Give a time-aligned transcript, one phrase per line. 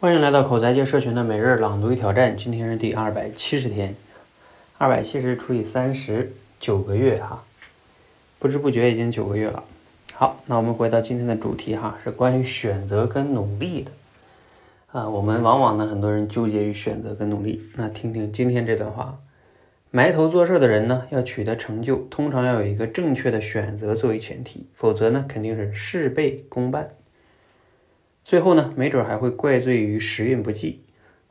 [0.00, 3.96] 欢迎来到口才界社群的每日朗读与挑战，今天是第二百七十天，
[4.76, 7.42] 二百七十除以三十，九个月哈，
[8.38, 9.64] 不知不觉已经九个月了。
[10.14, 13.90] 好，那我们回到今天的主题哈，是关于选择跟努力的
[14.92, 15.08] 啊。
[15.08, 17.60] 我们往往呢，很多人纠结于选择跟努力。
[17.74, 19.18] 那听听今天这段话，
[19.90, 26.88] 埋头做事的人呢，要取得成就，通常要有一个正确的选择作为前提，否则呢，肯定是事倍功半。
[28.28, 30.82] 最后呢，没准还会怪罪于时运不济，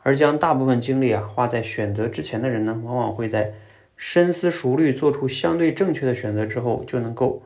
[0.02, 3.54] 而将大部分精力啊花在选择之前的人呢，往往会在
[3.96, 7.44] 深思熟虑做出相对正确的选择之后，就能够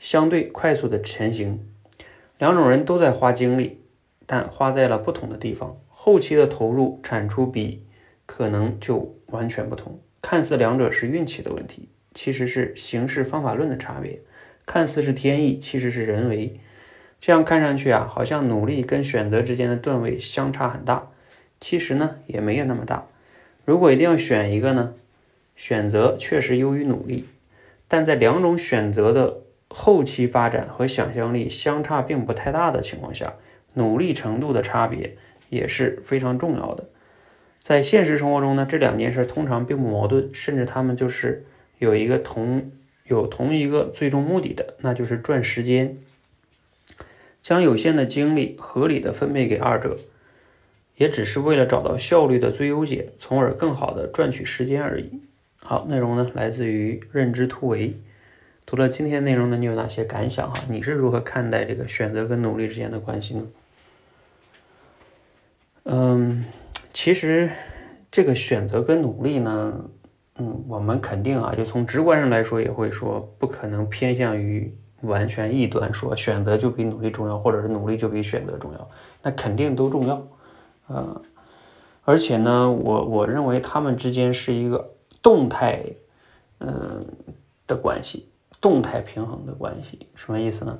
[0.00, 1.64] 相对快速的前行。
[2.40, 3.78] 两种人都在花精力，
[4.26, 7.86] 但花在了不同的地方，后期的投入产出比
[8.26, 10.00] 可能就完全不同。
[10.20, 14.16] 看似两者是运气的问题，其实是形式方法论的差别；
[14.66, 16.58] 看似是天意，其实是人为。
[17.22, 21.08] 这样看上去啊，好像努力跟选择之间的段位相差很大，
[21.60, 23.06] 其实呢也没有那么大。
[23.64, 24.94] 如果一定要选一个呢，
[25.54, 27.26] 选择确实优于努力，
[27.86, 29.36] 但在两种选择的
[29.68, 33.34] 后期发展和想象力相差并不太大的情况下，
[33.74, 35.16] 努力程度的差别
[35.48, 36.88] 也是非常重要的。
[37.62, 41.46] 在现实生活中呢，这两件事通常并不矛盾，甚至他们就是
[41.78, 42.72] 有一个同
[43.04, 45.96] 有同一个最终目的的，那就是赚时间。
[47.42, 49.98] 将有限的精力合理的分配给二者，
[50.96, 55.20] 也只是为了找到效率的最优解，从而更好的赚取时间而已。
[55.60, 57.96] 好，内容呢来自于认知突围。
[58.64, 60.62] 读了今天内容呢，你有哪些感想哈？
[60.68, 63.42] 你是如何看待这个选择跟努力之间的关系呢？
[65.84, 66.44] 嗯，
[66.92, 67.50] 其实
[68.08, 69.90] 这个选择跟努力呢，
[70.38, 74.72] 嗯，我们肯定啊，就从直观上来说，也会说不可能偏向于。
[75.02, 78.88] 完全异端说选择就比努力重要，或者是努力就比选择重要，
[79.22, 80.26] 那肯定都重要，
[80.88, 81.22] 呃，
[82.04, 85.84] 而且呢，我我认为他们之间是一个动态，
[86.60, 87.04] 嗯
[87.66, 88.28] 的关系，
[88.60, 90.78] 动态平衡的关系，什么意思呢？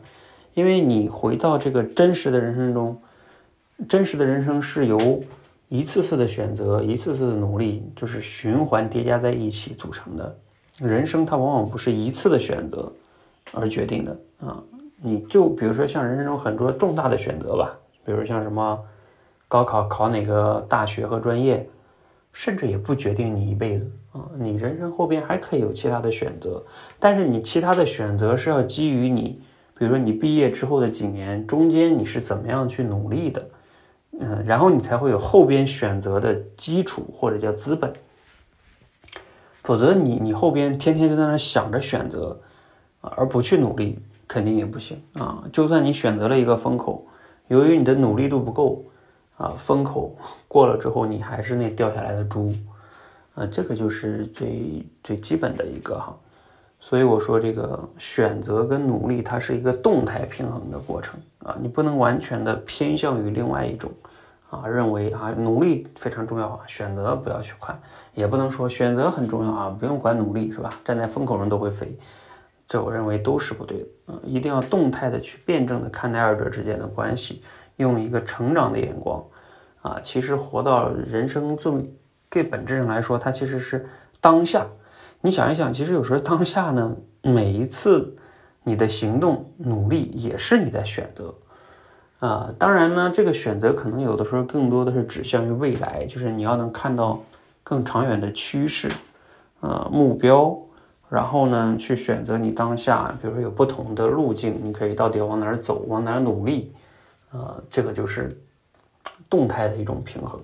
[0.55, 3.01] 因为你回到这个真实的人生中，
[3.89, 5.23] 真实的人生是由
[5.69, 10.39] 一次次的选择，一次次的努力，就是循环叠加在一起组成的。
[10.79, 12.93] 人生它往往不是一次的选择。
[13.53, 14.19] 而决定的。
[14.41, 14.63] 啊，
[15.01, 18.79] 你就比如说像人生中很多重大的选择吧，比如像什么
[19.49, 21.69] 高考考哪个大学和专业，
[22.33, 23.91] 甚至也不决定你一辈子。
[24.13, 26.63] 啊，你人生后边还可以有其他的选择，
[26.99, 29.41] 但是你其他的选择是要基于你，
[29.79, 33.49] 比如说你毕业之后的几年中间你是怎么样去努力的，
[34.21, 37.91] 嗯，然后你才会有后边选择的基础或者叫资本，
[39.63, 42.39] 否则你你后边天天就在那想着选择。
[43.03, 45.43] 而不去努力，肯定也不行啊！
[45.53, 47.05] 就算你选择了一个风口，
[47.49, 48.85] 由于你的努力度不够
[49.37, 50.17] 啊，风口
[50.49, 52.55] 过了之后，你还是那掉下来的猪
[53.35, 53.45] 啊！
[53.47, 56.17] 这个就是最最基本的一个哈。
[56.79, 61.57] 所以我说，这个选择跟努力，它是一个动态平衡的过程啊！
[61.61, 63.91] 你不能完全的偏向于另外一种
[64.51, 67.81] 啊，认为啊努力非常重要啊，选择不要去看，
[68.15, 70.75] 也不能说选择很重要啊，不用管努力是吧？
[70.85, 71.97] 站在风口上都会飞。
[72.73, 77.43] 这我认为都是不对的，嗯，一定要动态的去辩证的看待二者之间的关系，
[77.77, 79.23] 用一个成长的眼光，
[79.83, 81.95] 啊，其实活到人生最
[82.31, 83.87] 最本质上来说，它其实是
[84.23, 84.67] 当下。
[85.21, 88.17] 你想一想，其实有时候当下呢，每一次
[88.63, 91.35] 你的行动努力也是你的选择，
[92.21, 97.23] 啊，当然呢，这个选择可能有的时候更多的是指向于未来，就是你要能看到
[97.63, 98.91] 更长远的趋势，
[99.61, 100.59] 呃，目标。
[101.13, 106.73] 然后呢，去选择你当下，比如说有不同的路径，你可以到底往哪儿走，往哪儿努力，
[107.33, 108.35] 呃，这个就是
[109.29, 110.41] 动态的一种平衡。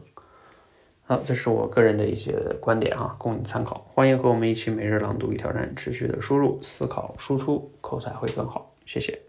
[1.07, 3.83] 好，这是我个人的一些观点啊，供你参考。
[3.95, 8.71] 欢迎和我们一起每日朗读与挑战，持续的输入、思考、输出，口才会更好。
[8.85, 9.28] 谢谢。